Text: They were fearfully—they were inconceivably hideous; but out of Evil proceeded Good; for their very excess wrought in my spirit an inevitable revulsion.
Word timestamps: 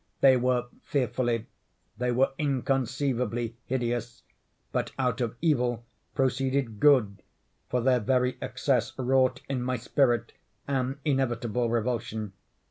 They 0.21 0.35
were 0.35 0.65
fearfully—they 0.81 2.11
were 2.11 2.31
inconceivably 2.39 3.55
hideous; 3.67 4.23
but 4.71 4.89
out 4.97 5.21
of 5.21 5.35
Evil 5.43 5.85
proceeded 6.15 6.79
Good; 6.79 7.21
for 7.69 7.81
their 7.81 7.99
very 7.99 8.39
excess 8.41 8.93
wrought 8.97 9.41
in 9.47 9.61
my 9.61 9.77
spirit 9.77 10.33
an 10.67 10.97
inevitable 11.05 11.69
revulsion. 11.69 12.33